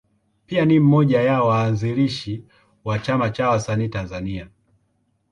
[0.45, 2.45] Pia ni mmoja ya waanzilishi
[2.83, 4.49] wa Chama cha Wasanii Tanzania.